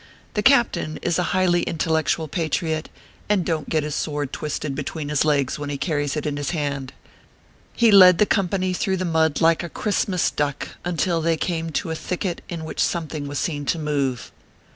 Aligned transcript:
The 0.33 0.41
Captain 0.41 0.97
is 1.03 1.19
a 1.19 1.25
highly 1.29 1.61
intellectual 1.61 2.27
patriot, 2.27 2.89
and 3.29 3.45
don 3.45 3.65
t 3.65 3.69
get 3.69 3.83
his 3.83 3.93
sword 3.93 4.33
twisted 4.33 4.73
between 4.73 5.09
his 5.09 5.23
legs 5.23 5.59
when 5.59 5.69
he 5.69 5.77
carries 5.77 6.15
it 6.17 6.25
in 6.25 6.37
his 6.37 6.49
hand. 6.49 6.91
He 7.73 7.91
led 7.91 8.17
the 8.17 8.25
com 8.25 8.49
pany 8.49 8.75
through 8.75 8.97
the 8.97 9.05
mud 9.05 9.41
like 9.41 9.61
a 9.61 9.69
Christmas 9.69 10.31
duck, 10.31 10.69
until 10.83 11.21
they 11.21 11.37
came 11.37 11.69
to 11.73 11.91
a 11.91 11.95
thicket 11.95 12.41
in 12.49 12.65
which 12.65 12.79
something 12.79 13.27
was 13.27 13.37
seen 13.37 13.63
to 13.65 13.77
move. 13.77 14.31